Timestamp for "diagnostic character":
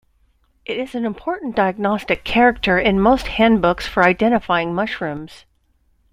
1.55-2.79